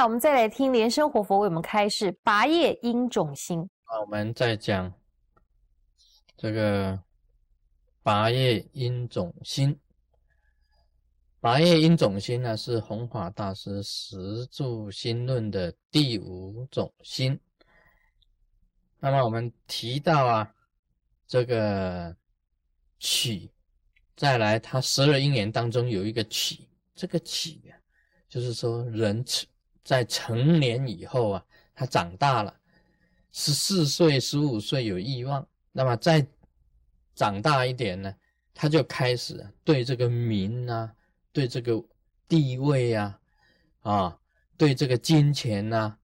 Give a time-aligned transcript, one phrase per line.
[0.00, 3.60] 来我们再来听莲生活佛为我们开示拔业因种心。
[3.84, 4.90] 啊，我们再讲
[6.38, 6.98] 这个
[8.02, 9.78] 拔业因种心。
[11.38, 17.38] 拔业因种心呢，是弘法大师十住心论的第五种心。
[19.00, 20.54] 那么我们提到啊，
[21.26, 22.16] 这个
[22.98, 23.52] 起，
[24.16, 27.76] 再来，他十二因缘当中有一个起，这个起啊，
[28.30, 29.22] 就是说人
[29.90, 31.44] 在成年以后啊，
[31.74, 32.54] 他长大了，
[33.32, 36.24] 十四岁、十五岁有欲望，那么再
[37.16, 38.14] 长大一点呢，
[38.54, 40.94] 他就开始对这个名啊。
[41.32, 41.82] 对这个
[42.28, 43.18] 地位呀，
[43.80, 44.16] 啊，
[44.56, 45.96] 对这个金钱呐，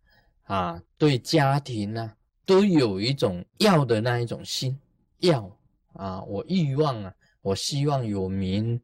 [0.44, 2.12] 啊，对家庭呐，
[2.44, 4.76] 都有一种要的那一种心，
[5.18, 5.56] 要
[5.92, 8.80] 啊，我欲望啊，我希望有名，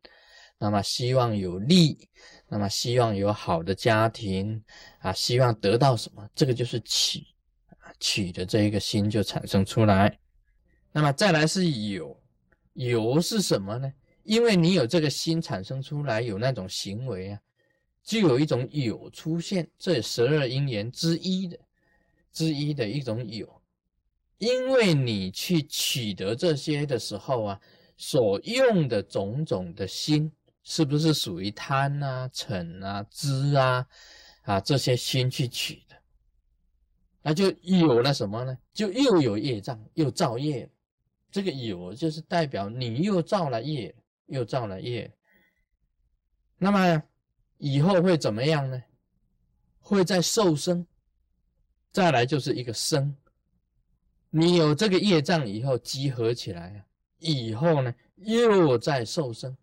[0.62, 2.08] 那么希望有利，
[2.46, 4.62] 那么希望有好的家庭
[5.00, 7.18] 啊，希望得到什么，这个就是取
[7.80, 10.16] 啊，取的这一个心就产生出来。
[10.92, 12.16] 那么再来是有，
[12.74, 13.92] 有是什么呢？
[14.22, 17.40] 因为你有这个心产生出来，有那种行为啊，
[18.04, 21.58] 就有一种有出现，这十二因缘之一的
[22.32, 23.60] 之一的一种有。
[24.38, 27.60] 因为你去取得这些的时候啊，
[27.96, 30.30] 所用的种种的心，
[30.62, 33.86] 是不是属于贪啊、嗔啊、知啊
[34.42, 35.96] 啊这些心去取的？
[37.22, 38.58] 那就有了什么呢？
[38.72, 40.70] 就又有业障，又造业。
[41.30, 43.94] 这个有就是代表你又造了业。
[44.26, 45.12] 又造了业，
[46.56, 47.02] 那么
[47.58, 48.82] 以后会怎么样呢？
[49.78, 50.86] 会再受生，
[51.90, 53.14] 再来就是一个生。
[54.30, 56.86] 你有这个业障以后集合起来啊，
[57.18, 59.54] 以后呢又在受生，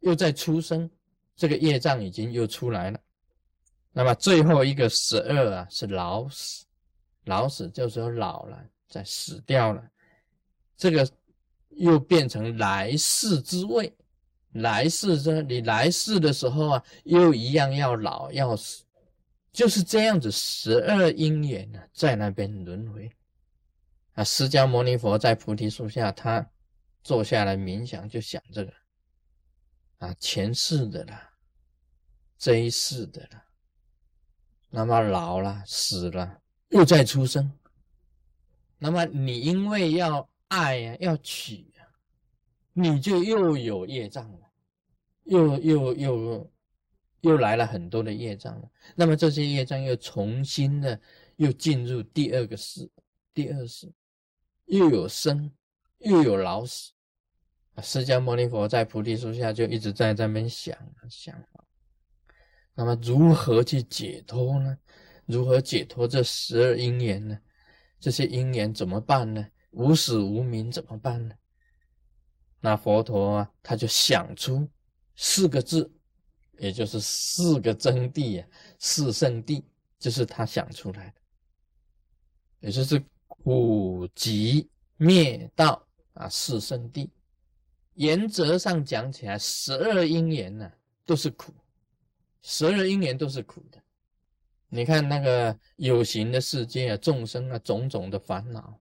[0.00, 0.90] 又在出生，
[1.36, 3.00] 这个业障已经又出来了。
[3.92, 6.64] 那么最后一个十二啊，是老死，
[7.24, 9.82] 老死就是说老了，在死掉了，
[10.76, 11.08] 这个。
[11.76, 13.90] 又变成来世之位，
[14.54, 18.84] 来世这你来世的时候啊，又一样要老要死，
[19.52, 23.08] 就是这样子十二因缘呢，在那边轮回。
[24.14, 26.44] 啊，释迦牟尼佛在菩提树下，他
[27.04, 28.72] 坐下来冥想，就想这个
[30.00, 31.30] 啊，前世的啦，
[32.36, 33.46] 这一世的啦，
[34.68, 37.50] 那么老了死了，又再出生，
[38.76, 40.28] 那么你因为要。
[40.50, 41.86] 爱呀，要娶呀，
[42.72, 44.50] 你就又有业障了，
[45.22, 46.50] 又又又
[47.20, 48.68] 又来了很多的业障了。
[48.96, 51.00] 那么这些业障又重新的
[51.36, 52.90] 又进入第二个世，
[53.32, 53.92] 第二世
[54.64, 55.52] 又有生，
[55.98, 56.90] 又有老死。
[57.82, 60.76] 释迦牟尼佛在菩提树下就一直在这边想
[61.08, 61.34] 想
[62.74, 64.78] 那么如何去解脱呢？
[65.26, 67.38] 如何解脱这十二因缘呢？
[67.98, 69.46] 这些因缘怎么办呢？
[69.72, 71.34] 无始无明怎么办呢？
[72.60, 74.68] 那佛陀啊，他就想出
[75.16, 75.90] 四个字，
[76.58, 78.48] 也就是四个真谛啊，
[78.78, 79.62] 四圣谛，
[79.98, 81.14] 就是他想出来的，
[82.60, 87.08] 也就是苦集灭道啊，四圣谛。
[88.00, 90.72] 原则上讲起来，十二因缘呢
[91.04, 91.52] 都是苦，
[92.40, 93.78] 十二因缘都是苦的。
[94.68, 98.80] 你看那个有形的世界啊，众生啊，种种的烦恼。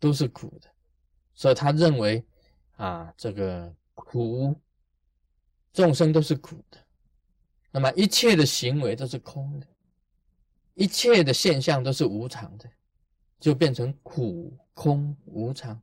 [0.00, 0.68] 都是苦的，
[1.34, 2.24] 所以他认为
[2.76, 4.54] 啊，这个苦
[5.72, 6.78] 众生都是苦的，
[7.72, 9.66] 那么一切的行为都是空的，
[10.74, 12.70] 一切的现象都是无常的，
[13.40, 15.82] 就变成苦空无常。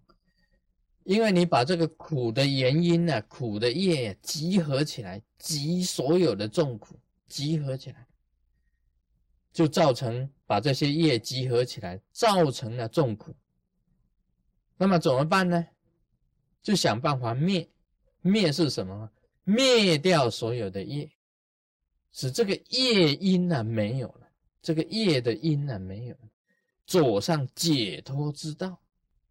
[1.05, 8.07] 因为你把这个苦的原因呢，苦的业集合起来，集所有的众苦集合起来，
[9.53, 13.35] 就造成把这些业集合起来，造成了众苦。
[14.77, 15.67] 那么怎么办呢？
[16.63, 17.69] 就想办法灭，
[18.21, 19.09] 灭是什么？
[19.43, 21.11] 灭掉所有的业，
[22.11, 24.27] 使这个业因呢没有了，
[24.59, 26.29] 这个业的因呢没有了，
[26.87, 28.81] 走上解脱之道，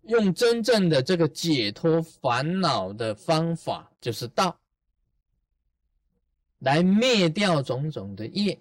[0.07, 4.59] 用真正的这个解脱烦恼的方法，就是道，
[6.59, 8.59] 来灭掉种种的业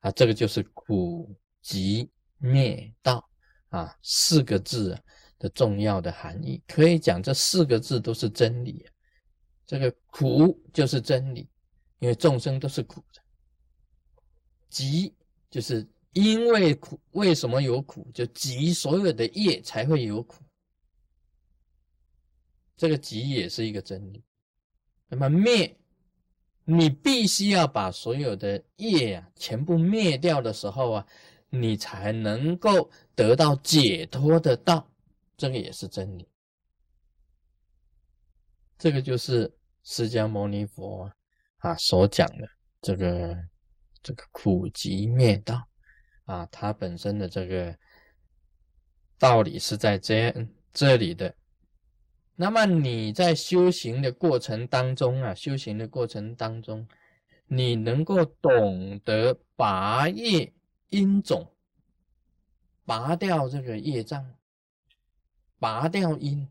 [0.00, 3.26] 啊，这个就是苦集灭道。
[3.70, 5.00] 啊，四个字
[5.38, 8.84] 的重要的含义，可以讲这四个字都是真理。
[9.64, 11.48] 这个苦就是真理，
[12.00, 13.22] 因为众生都是苦的。
[14.70, 15.14] 集
[15.48, 18.10] 就是因为苦，为什么有苦？
[18.12, 20.42] 就集所有的业才会有苦。
[22.76, 24.24] 这个集也是一个真理。
[25.08, 25.76] 那么灭
[26.64, 31.06] 你必须要把所有的业啊全部灭掉的时候啊，
[31.48, 34.88] 你才能够得到解脱的道。
[35.36, 36.28] 这个也是真理。
[38.78, 39.52] 这个就是
[39.84, 41.10] 释迦牟尼佛
[41.58, 42.48] 啊所讲的
[42.80, 43.36] 这个
[44.02, 45.66] 这个苦集灭道
[46.30, 47.76] 啊，它本身的这个
[49.18, 51.34] 道理是在这这里的。
[52.36, 56.86] 那么你在修行的过程当中啊，修行的过程当中，
[57.46, 60.52] 你能够懂得拔业
[60.90, 61.52] 因种，
[62.84, 64.34] 拔掉这个业障，
[65.58, 66.48] 拔掉因。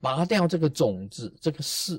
[0.00, 1.98] 拔掉这个种子，这个事，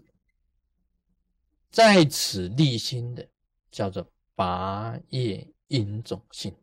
[1.71, 3.27] 在此立心的，
[3.71, 6.55] 叫做拔业因种性。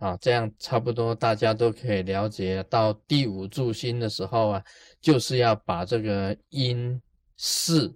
[0.00, 2.60] 啊，这样差不多大家都可以了解。
[2.64, 4.64] 到第五住心的时候啊，
[5.00, 7.00] 就是要把这个因
[7.36, 7.94] 事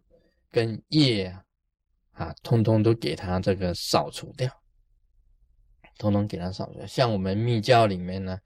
[0.52, 1.44] 跟业啊，
[2.12, 4.48] 啊，通通都给它这个扫除掉，
[5.98, 6.86] 通通给它扫除掉。
[6.86, 8.38] 像我们密教里面呢。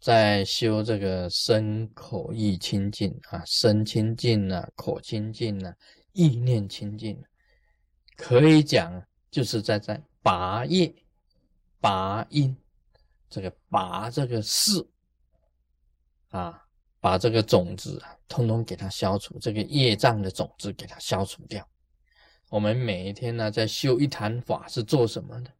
[0.00, 5.74] 在修这个身口意清净啊，身清净啊，口清净啊，
[6.12, 7.18] 意念清净，
[8.14, 10.94] 可以讲就是在在拔业、
[11.80, 12.54] 拔因，
[13.34, 14.86] 这个拔这个事
[16.28, 16.64] 啊，
[17.00, 21.68] 把这个种子啊，通通给它消除，这个业障的种子给它消除掉。
[22.48, 25.50] 我们每一天呢，在修一坛法是做什么的？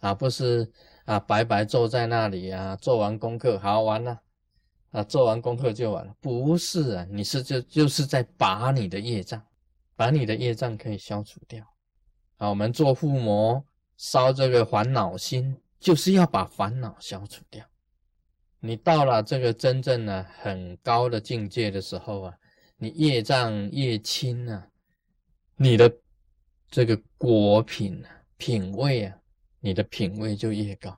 [0.00, 0.72] 啊，不是。
[1.04, 4.20] 啊，白白坐在那里啊，做完功课好完了，
[4.90, 6.14] 啊，做完功课就完了？
[6.20, 9.42] 不是啊，你是就就是在拔你的业障，
[9.96, 11.64] 把你的业障可以消除掉。
[12.36, 13.64] 啊，我们做附魔
[13.96, 17.64] 烧这个烦恼心，就是要把烦恼消除掉。
[18.60, 22.38] 你到了这个真正的很高的境界的时候啊，
[22.76, 24.68] 你业障越轻啊，
[25.56, 25.92] 你的
[26.68, 29.14] 这个果品啊，品味啊。
[29.60, 30.96] 你的品味就越高，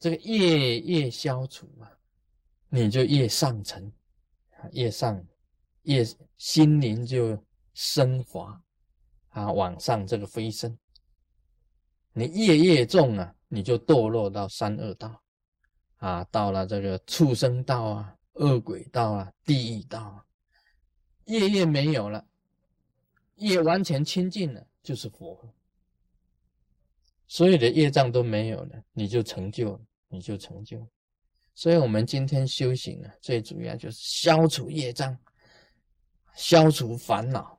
[0.00, 1.88] 这个越越消除啊，
[2.68, 3.92] 你就越上层，
[4.72, 5.24] 越上，
[5.82, 6.04] 越
[6.36, 7.40] 心灵就
[7.74, 8.60] 升华
[9.28, 10.76] 啊，往上这个飞升。
[12.18, 15.22] 你业业重啊，你就堕落到三恶道
[15.98, 20.24] 啊，到了这个畜生道啊、恶鬼道啊、地狱道啊，
[21.26, 22.26] 业业没有了，
[23.34, 25.54] 业完全清净了，就是佛。
[27.26, 29.78] 所有的业障都没有了，你就成就，
[30.08, 30.88] 你就成就。
[31.54, 35.14] 所以，我们今天修行啊，最主要就是消除业障，
[36.34, 37.55] 消除烦恼，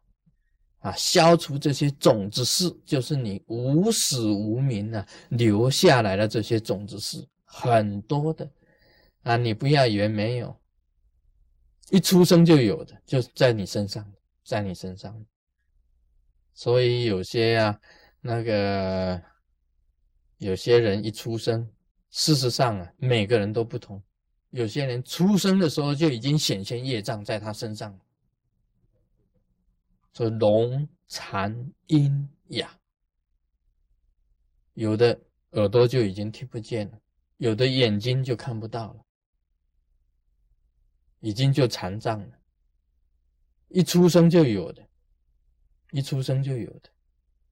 [0.79, 8.49] 啊，消除这些种子事，就是你无始无明啊留下来的这些种子事，很多的
[9.23, 10.59] 啊，你不要以为没有，
[11.89, 14.05] 一出生就有的，就在你身上，
[14.43, 15.25] 在你身上。
[16.53, 17.79] 所以有些啊，
[18.21, 19.21] 那个。
[20.39, 21.67] 有些人一出生，
[22.11, 23.99] 事实上啊，每个人都不同。
[24.51, 27.99] 有些人出生的时候就已经显现业障在他身上了，
[30.17, 32.75] 说聋、残、阴、哑，
[34.73, 35.21] 有的
[35.51, 36.99] 耳朵就已经听不见了，
[37.37, 39.05] 有的眼睛就看不到了，
[41.19, 42.39] 已经就残障了。
[43.67, 44.83] 一出生就有的，
[45.91, 46.89] 一出生就有的。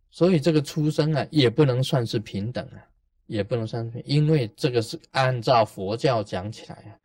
[0.09, 2.83] 所以这个出生啊，也不能算是平等啊，
[3.27, 6.99] 也不能算是，因为这个是按照佛教讲起来啊，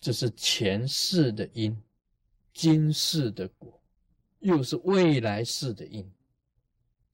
[0.00, 1.74] 这是前世的因，
[2.52, 3.77] 今世的果，
[4.40, 6.10] 又是未来世的因，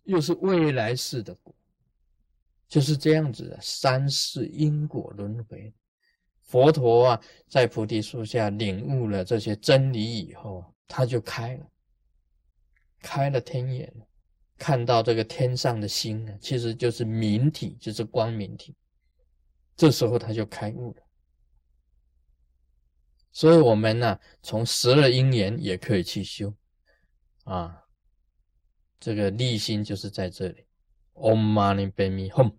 [0.05, 1.55] 又是未来世的果，
[2.69, 5.73] 就是这样子的三世因果轮回。
[6.43, 11.67] 佛陀啊，在菩提树下领悟了这些真理以后啊，他就开了，
[13.01, 13.93] 开了天眼。
[14.57, 18.75] 看到这个天上的星呢，其实就是明体，就是光明体。
[19.77, 21.03] 这时候他就开悟了。
[23.33, 26.55] 所以，我们呢，从十二因缘也可以去修
[27.45, 27.85] 啊。
[29.01, 30.65] 这个立心就是在这里。
[31.15, 32.53] Om Mani Padme Hum。